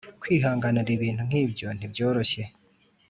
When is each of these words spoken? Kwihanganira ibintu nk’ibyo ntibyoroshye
Kwihanganira 0.21 0.89
ibintu 0.97 1.21
nk’ibyo 1.27 1.67
ntibyoroshye 1.77 2.43